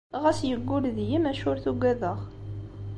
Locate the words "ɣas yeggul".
0.21-0.83